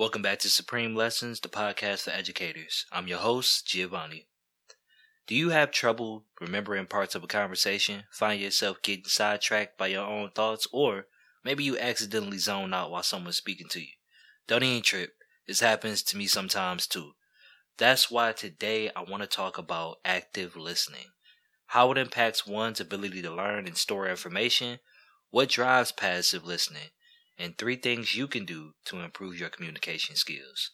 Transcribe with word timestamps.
Welcome 0.00 0.22
back 0.22 0.38
to 0.38 0.48
Supreme 0.48 0.94
Lessons, 0.96 1.40
the 1.40 1.50
podcast 1.50 2.04
for 2.04 2.10
educators. 2.10 2.86
I'm 2.90 3.06
your 3.06 3.18
host, 3.18 3.66
Giovanni. 3.66 4.28
Do 5.26 5.34
you 5.34 5.50
have 5.50 5.72
trouble 5.72 6.24
remembering 6.40 6.86
parts 6.86 7.14
of 7.14 7.22
a 7.22 7.26
conversation, 7.26 8.04
find 8.10 8.40
yourself 8.40 8.80
getting 8.80 9.04
sidetracked 9.04 9.76
by 9.76 9.88
your 9.88 10.06
own 10.06 10.30
thoughts, 10.30 10.66
or 10.72 11.04
maybe 11.44 11.64
you 11.64 11.78
accidentally 11.78 12.38
zone 12.38 12.72
out 12.72 12.90
while 12.90 13.02
someone's 13.02 13.36
speaking 13.36 13.68
to 13.72 13.80
you? 13.80 13.92
Don't 14.48 14.62
even 14.62 14.80
trip. 14.80 15.16
This 15.46 15.60
happens 15.60 16.02
to 16.04 16.16
me 16.16 16.26
sometimes 16.26 16.86
too. 16.86 17.12
That's 17.76 18.10
why 18.10 18.32
today 18.32 18.90
I 18.96 19.02
want 19.02 19.22
to 19.22 19.26
talk 19.26 19.58
about 19.58 19.98
active 20.02 20.56
listening. 20.56 21.08
How 21.66 21.92
it 21.92 21.98
impacts 21.98 22.46
one's 22.46 22.80
ability 22.80 23.20
to 23.20 23.30
learn 23.30 23.66
and 23.66 23.76
store 23.76 24.08
information, 24.08 24.78
what 25.28 25.50
drives 25.50 25.92
passive 25.92 26.46
listening, 26.46 26.88
and 27.40 27.56
three 27.56 27.76
things 27.76 28.14
you 28.14 28.28
can 28.28 28.44
do 28.44 28.74
to 28.84 29.00
improve 29.00 29.40
your 29.40 29.48
communication 29.48 30.14
skills. 30.14 30.72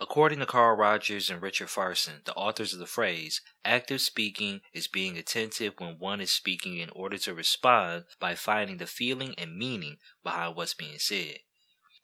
According 0.00 0.40
to 0.40 0.46
Carl 0.46 0.76
Rogers 0.76 1.30
and 1.30 1.40
Richard 1.40 1.70
Farson, 1.70 2.22
the 2.24 2.34
authors 2.34 2.72
of 2.72 2.80
the 2.80 2.86
phrase, 2.86 3.40
active 3.64 4.00
speaking 4.00 4.60
is 4.72 4.88
being 4.88 5.16
attentive 5.16 5.74
when 5.78 5.98
one 5.98 6.20
is 6.20 6.30
speaking 6.30 6.78
in 6.78 6.90
order 6.90 7.16
to 7.18 7.32
respond 7.32 8.04
by 8.20 8.34
finding 8.34 8.78
the 8.78 8.86
feeling 8.86 9.34
and 9.38 9.56
meaning 9.56 9.98
behind 10.22 10.56
what's 10.56 10.74
being 10.74 10.98
said. 10.98 11.38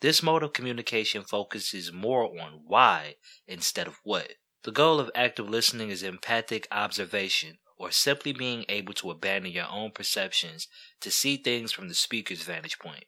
This 0.00 0.22
mode 0.22 0.42
of 0.42 0.52
communication 0.52 1.24
focuses 1.24 1.92
more 1.92 2.24
on 2.40 2.62
why 2.66 3.16
instead 3.46 3.86
of 3.86 4.00
what. 4.04 4.34
The 4.62 4.72
goal 4.72 5.00
of 5.00 5.10
active 5.14 5.48
listening 5.48 5.90
is 5.90 6.02
empathic 6.02 6.66
observation, 6.70 7.58
or 7.76 7.90
simply 7.90 8.32
being 8.32 8.64
able 8.68 8.94
to 8.94 9.10
abandon 9.10 9.52
your 9.52 9.68
own 9.68 9.90
perceptions 9.90 10.68
to 11.00 11.10
see 11.10 11.36
things 11.36 11.72
from 11.72 11.88
the 11.88 11.94
speaker's 11.94 12.42
vantage 12.42 12.78
point. 12.78 13.04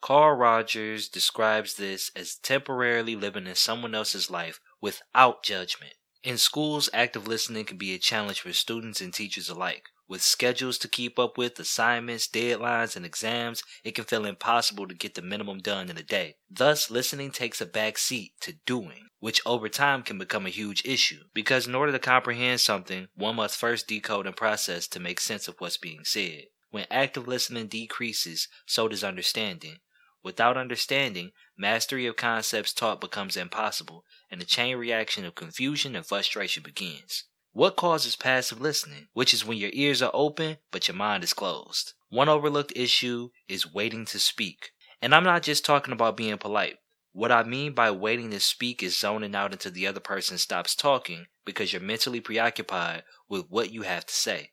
Carl 0.00 0.36
Rogers 0.36 1.08
describes 1.08 1.74
this 1.74 2.10
as 2.14 2.36
temporarily 2.36 3.16
living 3.16 3.46
in 3.46 3.54
someone 3.54 3.94
else's 3.94 4.30
life 4.30 4.60
without 4.80 5.42
judgment. 5.42 5.94
In 6.22 6.38
schools, 6.38 6.88
active 6.92 7.26
listening 7.26 7.64
can 7.64 7.78
be 7.78 7.94
a 7.94 7.98
challenge 7.98 8.40
for 8.40 8.52
students 8.52 9.00
and 9.00 9.12
teachers 9.12 9.48
alike. 9.48 9.90
With 10.08 10.22
schedules 10.22 10.78
to 10.78 10.88
keep 10.88 11.18
up 11.18 11.36
with, 11.36 11.58
assignments, 11.58 12.26
deadlines, 12.26 12.96
and 12.96 13.04
exams, 13.04 13.62
it 13.84 13.94
can 13.94 14.04
feel 14.04 14.24
impossible 14.24 14.88
to 14.88 14.94
get 14.94 15.14
the 15.14 15.22
minimum 15.22 15.58
done 15.58 15.90
in 15.90 15.98
a 15.98 16.02
day. 16.02 16.36
Thus, 16.50 16.90
listening 16.90 17.30
takes 17.30 17.60
a 17.60 17.66
back 17.66 17.98
seat 17.98 18.32
to 18.40 18.54
doing, 18.64 19.08
which 19.20 19.42
over 19.44 19.68
time 19.68 20.02
can 20.02 20.16
become 20.16 20.46
a 20.46 20.50
huge 20.50 20.82
issue. 20.86 21.24
Because 21.34 21.66
in 21.66 21.74
order 21.74 21.92
to 21.92 21.98
comprehend 21.98 22.60
something, 22.60 23.08
one 23.14 23.36
must 23.36 23.58
first 23.58 23.86
decode 23.86 24.26
and 24.26 24.36
process 24.36 24.88
to 24.88 25.00
make 25.00 25.20
sense 25.20 25.46
of 25.46 25.56
what's 25.58 25.76
being 25.76 26.04
said. 26.04 26.44
When 26.70 26.86
active 26.90 27.28
listening 27.28 27.66
decreases, 27.66 28.48
so 28.66 28.88
does 28.88 29.04
understanding. 29.04 29.76
Without 30.22 30.56
understanding, 30.56 31.32
mastery 31.56 32.06
of 32.06 32.16
concepts 32.16 32.72
taught 32.72 33.00
becomes 33.00 33.36
impossible, 33.36 34.04
and 34.30 34.42
a 34.42 34.44
chain 34.44 34.76
reaction 34.76 35.24
of 35.24 35.34
confusion 35.34 35.94
and 35.94 36.04
frustration 36.04 36.62
begins. 36.62 37.24
What 37.52 37.76
causes 37.76 38.16
passive 38.16 38.60
listening? 38.60 39.08
Which 39.12 39.32
is 39.32 39.44
when 39.44 39.58
your 39.58 39.70
ears 39.72 40.02
are 40.02 40.10
open, 40.12 40.58
but 40.70 40.86
your 40.86 40.96
mind 40.96 41.24
is 41.24 41.32
closed. 41.32 41.94
One 42.08 42.28
overlooked 42.28 42.72
issue 42.76 43.30
is 43.48 43.72
waiting 43.72 44.04
to 44.06 44.18
speak. 44.18 44.70
And 45.00 45.14
I'm 45.14 45.24
not 45.24 45.42
just 45.42 45.64
talking 45.64 45.92
about 45.92 46.16
being 46.16 46.38
polite. 46.38 46.76
What 47.12 47.32
I 47.32 47.42
mean 47.42 47.72
by 47.72 47.90
waiting 47.90 48.30
to 48.30 48.40
speak 48.40 48.82
is 48.82 48.98
zoning 48.98 49.34
out 49.34 49.52
until 49.52 49.72
the 49.72 49.86
other 49.86 50.00
person 50.00 50.38
stops 50.38 50.74
talking 50.74 51.26
because 51.44 51.72
you're 51.72 51.82
mentally 51.82 52.20
preoccupied 52.20 53.04
with 53.28 53.46
what 53.48 53.72
you 53.72 53.82
have 53.82 54.06
to 54.06 54.14
say. 54.14 54.50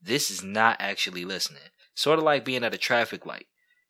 This 0.00 0.30
is 0.30 0.42
not 0.42 0.76
actually 0.78 1.24
listening. 1.24 1.70
Sort 1.94 2.18
of 2.18 2.24
like 2.24 2.44
being 2.44 2.62
at 2.64 2.74
a 2.74 2.78
traffic 2.78 3.26
light. 3.26 3.46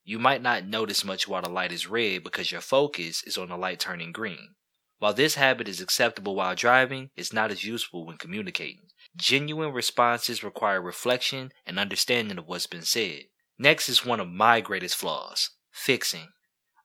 You 0.09 0.19
might 0.19 0.41
not 0.41 0.64
notice 0.64 1.05
much 1.05 1.28
while 1.28 1.42
the 1.42 1.51
light 1.51 1.70
is 1.70 1.87
red 1.87 2.25
because 2.25 2.51
your 2.51 2.62
focus 2.62 3.23
is 3.25 3.37
on 3.37 3.51
the 3.51 3.59
light 3.59 3.78
turning 3.78 4.11
green. 4.11 4.55
While 5.01 5.12
this 5.12 5.34
habit 5.34 5.69
is 5.69 5.83
acceptable 5.83 6.34
while 6.34 6.55
driving, 6.55 7.11
it's 7.14 7.31
not 7.31 7.51
as 7.51 7.62
useful 7.62 8.06
when 8.06 8.17
communicating. 8.17 8.89
Genuine 9.17 9.70
responses 9.70 10.42
require 10.42 10.81
reflection 10.81 11.53
and 11.67 11.79
understanding 11.79 12.39
of 12.39 12.46
what's 12.46 12.67
been 12.67 12.86
said. 12.86 13.24
Next 13.58 13.91
is 13.91 14.07
one 14.07 14.19
of 14.19 14.30
my 14.30 14.63
greatest 14.63 14.96
flaws 14.96 15.51
fixing. 15.70 16.29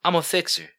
I'm 0.03 0.16
a 0.16 0.22
fixer. 0.22 0.72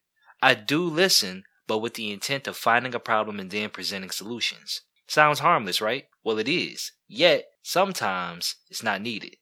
I 0.42 0.52
do 0.52 0.84
listen, 0.84 1.44
but 1.66 1.78
with 1.78 1.94
the 1.94 2.12
intent 2.12 2.46
of 2.46 2.58
finding 2.58 2.94
a 2.94 3.00
problem 3.00 3.40
and 3.40 3.50
then 3.50 3.70
presenting 3.70 4.10
solutions. 4.10 4.82
Sounds 5.06 5.38
harmless, 5.38 5.80
right? 5.80 6.04
Well, 6.22 6.38
it 6.38 6.48
is. 6.50 6.92
Yet, 7.08 7.46
sometimes 7.62 8.56
it's 8.68 8.82
not 8.82 9.00
needed. 9.00 9.36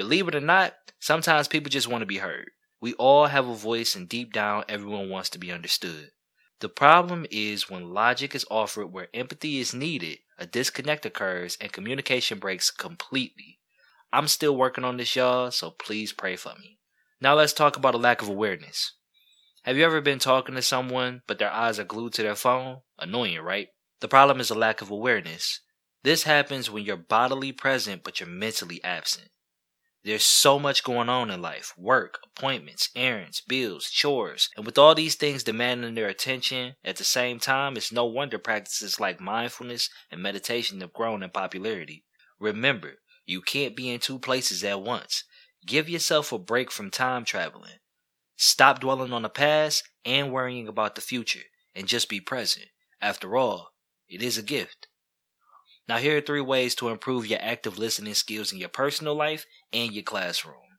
Believe 0.00 0.28
it 0.28 0.34
or 0.34 0.40
not, 0.40 0.76
sometimes 0.98 1.46
people 1.46 1.68
just 1.68 1.86
want 1.86 2.00
to 2.00 2.06
be 2.06 2.16
heard. 2.16 2.52
We 2.80 2.94
all 2.94 3.26
have 3.26 3.46
a 3.46 3.54
voice, 3.54 3.94
and 3.94 4.08
deep 4.08 4.32
down, 4.32 4.64
everyone 4.66 5.10
wants 5.10 5.28
to 5.28 5.38
be 5.38 5.52
understood. 5.52 6.12
The 6.60 6.70
problem 6.70 7.26
is 7.30 7.68
when 7.68 7.92
logic 7.92 8.34
is 8.34 8.46
offered 8.50 8.86
where 8.86 9.08
empathy 9.12 9.58
is 9.58 9.74
needed, 9.74 10.20
a 10.38 10.46
disconnect 10.46 11.04
occurs 11.04 11.58
and 11.60 11.70
communication 11.70 12.38
breaks 12.38 12.70
completely. 12.70 13.58
I'm 14.10 14.26
still 14.26 14.56
working 14.56 14.84
on 14.84 14.96
this, 14.96 15.14
y'all, 15.14 15.50
so 15.50 15.70
please 15.72 16.14
pray 16.14 16.34
for 16.34 16.54
me. 16.58 16.78
Now 17.20 17.34
let's 17.34 17.52
talk 17.52 17.76
about 17.76 17.94
a 17.94 17.98
lack 17.98 18.22
of 18.22 18.28
awareness. 18.30 18.94
Have 19.64 19.76
you 19.76 19.84
ever 19.84 20.00
been 20.00 20.18
talking 20.18 20.54
to 20.54 20.62
someone, 20.62 21.20
but 21.26 21.38
their 21.38 21.52
eyes 21.52 21.78
are 21.78 21.84
glued 21.84 22.14
to 22.14 22.22
their 22.22 22.36
phone? 22.36 22.78
Annoying, 22.98 23.40
right? 23.40 23.68
The 24.00 24.08
problem 24.08 24.40
is 24.40 24.48
a 24.48 24.54
lack 24.54 24.80
of 24.80 24.90
awareness. 24.90 25.60
This 26.04 26.22
happens 26.22 26.70
when 26.70 26.84
you're 26.84 26.96
bodily 26.96 27.52
present, 27.52 28.02
but 28.02 28.18
you're 28.18 28.30
mentally 28.30 28.82
absent. 28.82 29.28
There's 30.02 30.24
so 30.24 30.58
much 30.58 30.82
going 30.82 31.10
on 31.10 31.30
in 31.30 31.42
life 31.42 31.74
work, 31.76 32.20
appointments, 32.24 32.88
errands, 32.96 33.42
bills, 33.46 33.90
chores. 33.90 34.48
And 34.56 34.64
with 34.64 34.78
all 34.78 34.94
these 34.94 35.14
things 35.14 35.44
demanding 35.44 35.94
their 35.94 36.08
attention 36.08 36.76
at 36.82 36.96
the 36.96 37.04
same 37.04 37.38
time, 37.38 37.76
it's 37.76 37.92
no 37.92 38.06
wonder 38.06 38.38
practices 38.38 38.98
like 38.98 39.20
mindfulness 39.20 39.90
and 40.10 40.22
meditation 40.22 40.80
have 40.80 40.94
grown 40.94 41.22
in 41.22 41.30
popularity. 41.30 42.04
Remember, 42.38 42.94
you 43.26 43.42
can't 43.42 43.76
be 43.76 43.90
in 43.90 44.00
two 44.00 44.18
places 44.18 44.64
at 44.64 44.80
once. 44.80 45.24
Give 45.66 45.88
yourself 45.88 46.32
a 46.32 46.38
break 46.38 46.70
from 46.72 46.90
time 46.90 47.26
traveling. 47.26 47.78
Stop 48.36 48.80
dwelling 48.80 49.12
on 49.12 49.22
the 49.22 49.28
past 49.28 49.86
and 50.06 50.32
worrying 50.32 50.66
about 50.66 50.94
the 50.94 51.02
future, 51.02 51.44
and 51.74 51.86
just 51.86 52.08
be 52.08 52.20
present. 52.20 52.68
After 53.02 53.36
all, 53.36 53.72
it 54.08 54.22
is 54.22 54.38
a 54.38 54.42
gift. 54.42 54.88
Now, 55.90 55.96
here 55.96 56.18
are 56.18 56.20
three 56.20 56.40
ways 56.40 56.76
to 56.76 56.88
improve 56.88 57.26
your 57.26 57.40
active 57.42 57.76
listening 57.76 58.14
skills 58.14 58.52
in 58.52 58.58
your 58.58 58.68
personal 58.68 59.16
life 59.16 59.44
and 59.72 59.90
your 59.90 60.04
classroom. 60.04 60.78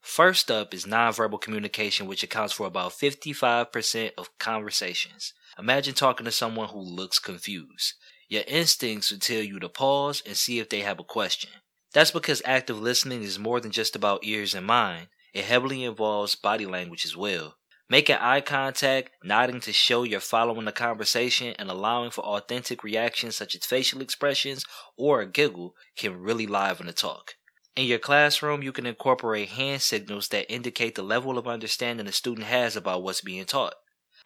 First 0.00 0.50
up 0.50 0.74
is 0.74 0.84
nonverbal 0.84 1.40
communication, 1.40 2.08
which 2.08 2.24
accounts 2.24 2.54
for 2.54 2.66
about 2.66 2.90
55% 2.90 4.10
of 4.18 4.36
conversations. 4.38 5.32
Imagine 5.60 5.94
talking 5.94 6.24
to 6.24 6.32
someone 6.32 6.70
who 6.70 6.80
looks 6.80 7.20
confused. 7.20 7.94
Your 8.28 8.42
instincts 8.48 9.12
would 9.12 9.22
tell 9.22 9.42
you 9.42 9.60
to 9.60 9.68
pause 9.68 10.24
and 10.26 10.36
see 10.36 10.58
if 10.58 10.68
they 10.68 10.80
have 10.80 10.98
a 10.98 11.04
question. 11.04 11.50
That's 11.94 12.10
because 12.10 12.42
active 12.44 12.80
listening 12.80 13.22
is 13.22 13.38
more 13.38 13.60
than 13.60 13.70
just 13.70 13.94
about 13.94 14.24
ears 14.24 14.56
and 14.56 14.66
mind, 14.66 15.06
it 15.32 15.44
heavily 15.44 15.84
involves 15.84 16.34
body 16.34 16.66
language 16.66 17.04
as 17.04 17.16
well. 17.16 17.57
Making 17.90 18.16
eye 18.16 18.42
contact, 18.42 19.10
nodding 19.24 19.60
to 19.60 19.72
show 19.72 20.02
you're 20.02 20.20
following 20.20 20.66
the 20.66 20.72
conversation, 20.72 21.54
and 21.58 21.70
allowing 21.70 22.10
for 22.10 22.22
authentic 22.22 22.84
reactions 22.84 23.36
such 23.36 23.54
as 23.54 23.64
facial 23.64 24.02
expressions 24.02 24.66
or 24.98 25.22
a 25.22 25.26
giggle 25.26 25.74
can 25.96 26.20
really 26.20 26.46
liven 26.46 26.86
the 26.86 26.92
talk. 26.92 27.36
In 27.76 27.86
your 27.86 27.98
classroom, 27.98 28.62
you 28.62 28.72
can 28.72 28.84
incorporate 28.84 29.50
hand 29.50 29.80
signals 29.80 30.28
that 30.28 30.52
indicate 30.52 30.96
the 30.96 31.02
level 31.02 31.38
of 31.38 31.48
understanding 31.48 32.06
a 32.06 32.12
student 32.12 32.46
has 32.46 32.76
about 32.76 33.02
what's 33.02 33.22
being 33.22 33.46
taught. 33.46 33.74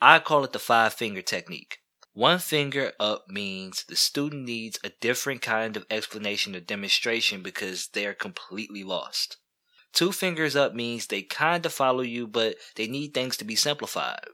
I 0.00 0.18
call 0.18 0.42
it 0.42 0.52
the 0.52 0.58
five 0.58 0.94
finger 0.94 1.22
technique. 1.22 1.78
One 2.14 2.40
finger 2.40 2.92
up 2.98 3.26
means 3.28 3.84
the 3.84 3.94
student 3.94 4.44
needs 4.44 4.80
a 4.82 4.90
different 5.00 5.40
kind 5.40 5.76
of 5.76 5.86
explanation 5.88 6.56
or 6.56 6.60
demonstration 6.60 7.42
because 7.42 7.88
they 7.92 8.06
are 8.06 8.14
completely 8.14 8.82
lost. 8.82 9.36
Two 9.92 10.12
fingers 10.12 10.56
up 10.56 10.74
means 10.74 11.06
they 11.06 11.22
kind 11.22 11.66
of 11.66 11.72
follow 11.72 12.00
you, 12.00 12.26
but 12.26 12.56
they 12.76 12.86
need 12.86 13.12
things 13.12 13.36
to 13.36 13.44
be 13.44 13.56
simplified. 13.56 14.24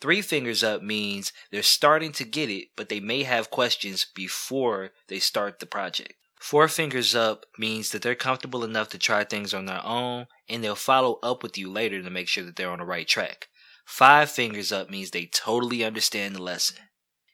Three 0.00 0.22
fingers 0.22 0.62
up 0.62 0.82
means 0.82 1.32
they're 1.50 1.62
starting 1.62 2.12
to 2.12 2.24
get 2.24 2.50
it, 2.50 2.68
but 2.76 2.88
they 2.88 3.00
may 3.00 3.24
have 3.24 3.50
questions 3.50 4.06
before 4.14 4.90
they 5.08 5.18
start 5.18 5.58
the 5.58 5.66
project. 5.66 6.14
Four 6.38 6.68
fingers 6.68 7.16
up 7.16 7.46
means 7.58 7.90
that 7.90 8.02
they're 8.02 8.14
comfortable 8.14 8.62
enough 8.62 8.90
to 8.90 8.98
try 8.98 9.24
things 9.24 9.52
on 9.52 9.66
their 9.66 9.84
own, 9.84 10.26
and 10.48 10.62
they'll 10.62 10.76
follow 10.76 11.18
up 11.22 11.42
with 11.42 11.58
you 11.58 11.68
later 11.68 12.00
to 12.00 12.10
make 12.10 12.28
sure 12.28 12.44
that 12.44 12.54
they're 12.54 12.70
on 12.70 12.78
the 12.78 12.84
right 12.84 13.08
track. 13.08 13.48
Five 13.84 14.30
fingers 14.30 14.70
up 14.70 14.88
means 14.88 15.10
they 15.10 15.26
totally 15.26 15.82
understand 15.82 16.36
the 16.36 16.42
lesson. 16.42 16.76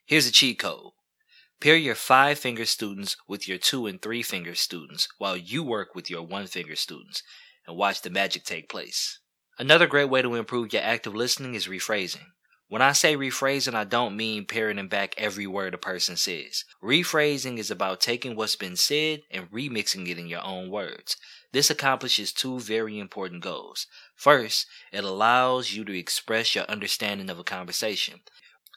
Here's 0.05 0.25
a 0.25 0.31
cheat 0.31 0.57
code. 0.57 0.93
Pair 1.59 1.75
your 1.75 1.95
five 1.95 2.39
finger 2.39 2.65
students 2.65 3.15
with 3.27 3.47
your 3.47 3.57
two 3.57 3.85
and 3.85 4.01
three 4.01 4.23
finger 4.23 4.55
students 4.55 5.07
while 5.17 5.37
you 5.37 5.63
work 5.63 5.93
with 5.93 6.09
your 6.09 6.23
one 6.23 6.47
finger 6.47 6.75
students 6.75 7.21
and 7.67 7.77
watch 7.77 8.01
the 8.01 8.09
magic 8.09 8.43
take 8.43 8.69
place. 8.69 9.19
Another 9.57 9.87
great 9.87 10.09
way 10.09 10.21
to 10.21 10.35
improve 10.35 10.73
your 10.73 10.81
active 10.81 11.15
listening 11.15 11.55
is 11.55 11.67
rephrasing. 11.67 12.25
When 12.67 12.81
I 12.81 12.93
say 12.93 13.15
rephrasing, 13.15 13.75
I 13.75 13.83
don't 13.83 14.17
mean 14.17 14.45
parroting 14.45 14.87
back 14.87 15.13
every 15.17 15.45
word 15.45 15.75
a 15.75 15.77
person 15.77 16.17
says. 16.17 16.65
Rephrasing 16.83 17.59
is 17.59 17.69
about 17.69 18.01
taking 18.01 18.35
what's 18.35 18.55
been 18.55 18.75
said 18.75 19.21
and 19.29 19.51
remixing 19.51 20.09
it 20.09 20.17
in 20.17 20.27
your 20.27 20.43
own 20.43 20.71
words. 20.71 21.15
This 21.53 21.69
accomplishes 21.69 22.33
two 22.33 22.59
very 22.59 22.97
important 22.99 23.43
goals. 23.43 23.85
First, 24.15 24.65
it 24.91 25.03
allows 25.03 25.73
you 25.73 25.85
to 25.85 25.97
express 25.97 26.55
your 26.55 26.65
understanding 26.65 27.29
of 27.29 27.37
a 27.37 27.43
conversation. 27.43 28.21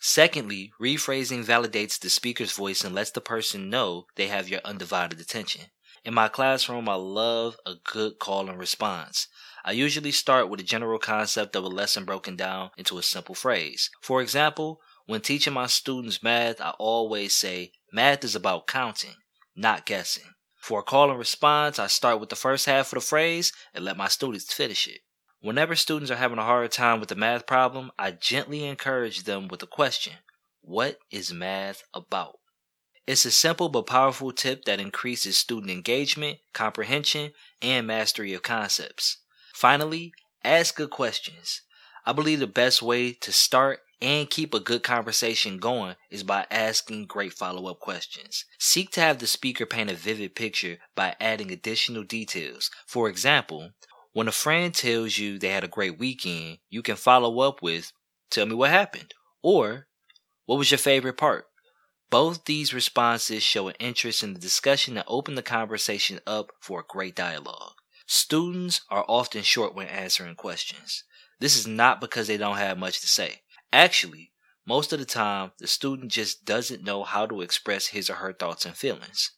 Secondly, 0.00 0.70
rephrasing 0.80 1.44
validates 1.44 1.98
the 1.98 2.10
speaker's 2.10 2.52
voice 2.52 2.84
and 2.84 2.94
lets 2.94 3.10
the 3.10 3.20
person 3.20 3.70
know 3.70 4.06
they 4.16 4.28
have 4.28 4.48
your 4.48 4.60
undivided 4.64 5.18
attention. 5.18 5.62
In 6.08 6.14
my 6.14 6.28
classroom, 6.28 6.88
I 6.88 6.94
love 6.94 7.58
a 7.66 7.74
good 7.74 8.18
call 8.18 8.48
and 8.48 8.58
response. 8.58 9.28
I 9.62 9.72
usually 9.72 10.10
start 10.10 10.48
with 10.48 10.58
a 10.58 10.62
general 10.62 10.98
concept 10.98 11.54
of 11.54 11.64
a 11.64 11.68
lesson 11.68 12.06
broken 12.06 12.34
down 12.34 12.70
into 12.78 12.96
a 12.96 13.02
simple 13.02 13.34
phrase. 13.34 13.90
For 14.00 14.22
example, 14.22 14.80
when 15.04 15.20
teaching 15.20 15.52
my 15.52 15.66
students 15.66 16.22
math, 16.22 16.62
I 16.62 16.70
always 16.78 17.34
say, 17.34 17.72
math 17.92 18.24
is 18.24 18.34
about 18.34 18.66
counting, 18.66 19.16
not 19.54 19.84
guessing. 19.84 20.32
For 20.56 20.80
a 20.80 20.82
call 20.82 21.10
and 21.10 21.18
response, 21.18 21.78
I 21.78 21.88
start 21.88 22.20
with 22.20 22.30
the 22.30 22.36
first 22.36 22.64
half 22.64 22.86
of 22.86 22.96
the 22.96 23.06
phrase 23.06 23.52
and 23.74 23.84
let 23.84 23.98
my 23.98 24.08
students 24.08 24.50
finish 24.50 24.88
it. 24.88 25.02
Whenever 25.42 25.76
students 25.76 26.10
are 26.10 26.16
having 26.16 26.38
a 26.38 26.42
hard 26.42 26.70
time 26.70 27.00
with 27.00 27.12
a 27.12 27.16
math 27.16 27.46
problem, 27.46 27.90
I 27.98 28.12
gently 28.12 28.64
encourage 28.64 29.24
them 29.24 29.46
with 29.46 29.60
the 29.60 29.66
question 29.66 30.14
What 30.62 31.00
is 31.10 31.34
math 31.34 31.82
about? 31.92 32.37
It's 33.08 33.24
a 33.24 33.30
simple 33.30 33.70
but 33.70 33.86
powerful 33.86 34.32
tip 34.32 34.66
that 34.66 34.80
increases 34.80 35.38
student 35.38 35.70
engagement, 35.70 36.40
comprehension, 36.52 37.32
and 37.62 37.86
mastery 37.86 38.34
of 38.34 38.42
concepts. 38.42 39.16
Finally, 39.54 40.12
ask 40.44 40.76
good 40.76 40.90
questions. 40.90 41.62
I 42.04 42.12
believe 42.12 42.38
the 42.38 42.46
best 42.46 42.82
way 42.82 43.12
to 43.14 43.32
start 43.32 43.80
and 44.02 44.28
keep 44.28 44.52
a 44.52 44.60
good 44.60 44.82
conversation 44.82 45.56
going 45.56 45.96
is 46.10 46.22
by 46.22 46.44
asking 46.50 47.06
great 47.06 47.32
follow 47.32 47.70
up 47.70 47.80
questions. 47.80 48.44
Seek 48.58 48.90
to 48.90 49.00
have 49.00 49.20
the 49.20 49.26
speaker 49.26 49.64
paint 49.64 49.90
a 49.90 49.94
vivid 49.94 50.34
picture 50.34 50.76
by 50.94 51.16
adding 51.18 51.50
additional 51.50 52.04
details. 52.04 52.70
For 52.86 53.08
example, 53.08 53.70
when 54.12 54.28
a 54.28 54.32
friend 54.32 54.74
tells 54.74 55.16
you 55.16 55.38
they 55.38 55.48
had 55.48 55.64
a 55.64 55.68
great 55.68 55.98
weekend, 55.98 56.58
you 56.68 56.82
can 56.82 56.96
follow 56.96 57.40
up 57.40 57.62
with, 57.62 57.90
Tell 58.28 58.44
me 58.44 58.54
what 58.54 58.68
happened. 58.68 59.14
Or, 59.40 59.86
What 60.44 60.58
was 60.58 60.70
your 60.70 60.76
favorite 60.76 61.16
part? 61.16 61.46
Both 62.10 62.46
these 62.46 62.72
responses 62.72 63.42
show 63.42 63.68
an 63.68 63.74
interest 63.78 64.22
in 64.22 64.32
the 64.32 64.40
discussion 64.40 64.96
and 64.96 65.04
open 65.06 65.34
the 65.34 65.42
conversation 65.42 66.20
up 66.26 66.52
for 66.58 66.80
a 66.80 66.84
great 66.88 67.14
dialogue. 67.14 67.74
Students 68.06 68.80
are 68.88 69.04
often 69.06 69.42
short 69.42 69.74
when 69.74 69.88
answering 69.88 70.34
questions. 70.34 71.04
This 71.38 71.56
is 71.56 71.66
not 71.66 72.00
because 72.00 72.26
they 72.26 72.38
don't 72.38 72.56
have 72.56 72.78
much 72.78 73.00
to 73.02 73.06
say. 73.06 73.42
Actually, 73.72 74.32
most 74.66 74.92
of 74.94 74.98
the 74.98 75.04
time, 75.04 75.52
the 75.58 75.66
student 75.66 76.10
just 76.10 76.46
doesn't 76.46 76.82
know 76.82 77.04
how 77.04 77.26
to 77.26 77.42
express 77.42 77.88
his 77.88 78.08
or 78.08 78.14
her 78.14 78.32
thoughts 78.32 78.64
and 78.64 78.74
feelings. 78.74 79.32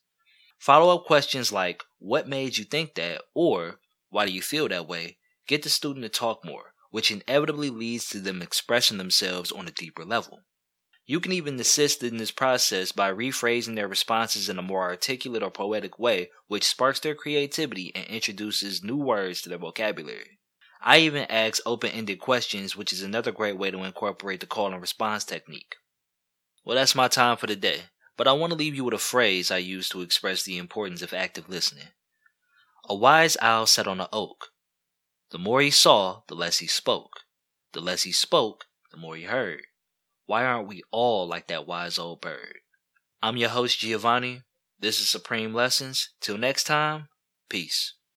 Follow 0.57 0.95
up 0.95 1.07
questions 1.07 1.51
like, 1.51 1.83
What 1.99 2.29
made 2.29 2.57
you 2.57 2.65
think 2.65 2.95
that? 2.95 3.23
or 3.35 3.81
why 4.11 4.27
do 4.27 4.33
you 4.33 4.43
feel 4.43 4.69
that 4.69 4.87
way? 4.87 5.19
Get 5.49 5.63
the 5.65 5.69
student 5.69 6.05
to 6.05 6.09
talk 6.09 6.45
more, 6.45 6.75
which 6.91 7.11
inevitably 7.11 7.71
leads 7.71 8.09
to 8.11 8.21
them 8.21 8.43
expressing 8.43 8.99
themselves 8.99 9.51
on 9.51 9.67
a 9.67 9.73
deeper 9.73 10.05
level. 10.05 10.43
You 11.11 11.19
can 11.19 11.33
even 11.33 11.59
assist 11.59 12.05
in 12.05 12.19
this 12.19 12.31
process 12.31 12.93
by 12.93 13.11
rephrasing 13.11 13.75
their 13.75 13.89
responses 13.89 14.49
in 14.49 14.61
a 14.61 14.63
more 14.63 14.85
articulate 14.85 15.43
or 15.43 15.51
poetic 15.51 15.99
way, 15.99 16.31
which 16.47 16.63
sparks 16.63 17.01
their 17.01 17.17
creativity 17.17 17.91
and 17.97 18.07
introduces 18.07 18.85
new 18.85 18.97
words 18.97 19.43
to 19.43 19.49
their 19.49 19.59
vocabulary. 19.59 20.39
I 20.81 20.99
even 20.99 21.25
ask 21.29 21.61
open 21.67 21.91
ended 21.91 22.21
questions, 22.21 22.77
which 22.77 22.93
is 22.93 23.03
another 23.03 23.33
great 23.33 23.59
way 23.59 23.73
to 23.73 23.83
incorporate 23.83 24.39
the 24.39 24.47
call 24.47 24.69
and 24.73 24.81
response 24.81 25.25
technique. 25.25 25.75
Well, 26.65 26.77
that's 26.77 26.95
my 26.95 27.09
time 27.09 27.37
for 27.37 27.49
the 27.49 27.57
day, 27.57 27.81
but 28.17 28.29
I 28.29 28.33
want 28.35 28.53
to 28.53 28.57
leave 28.57 28.77
you 28.77 28.85
with 28.85 28.95
a 28.95 28.99
phrase 28.99 29.51
I 29.51 29.59
use 29.59 29.89
to 29.89 30.03
express 30.03 30.45
the 30.45 30.59
importance 30.59 31.03
of 31.03 31.13
active 31.13 31.49
listening. 31.49 31.89
A 32.89 32.95
wise 32.95 33.37
owl 33.43 33.67
sat 33.67 33.89
on 33.89 34.01
an 34.01 34.07
oak. 34.13 34.51
The 35.33 35.39
more 35.39 35.61
he 35.61 35.73
saw, 35.73 36.23
the 36.29 36.37
less 36.37 36.59
he 36.59 36.69
spoke. 36.69 37.23
The 37.73 37.81
less 37.81 38.05
he 38.05 38.13
spoke, 38.13 38.67
the 38.93 38.97
more 38.97 39.17
he 39.17 39.25
heard. 39.25 39.63
Why 40.31 40.45
aren't 40.45 40.69
we 40.69 40.85
all 40.93 41.27
like 41.27 41.49
that 41.49 41.67
wise 41.67 41.99
old 41.99 42.21
bird? 42.21 42.61
I'm 43.21 43.37
your 43.37 43.49
host, 43.49 43.81
Giovanni. 43.81 44.43
This 44.79 45.01
is 45.01 45.09
Supreme 45.09 45.53
Lessons. 45.53 46.11
Till 46.21 46.39
next 46.39 46.69
time, 46.69 47.09
peace. 47.49 47.95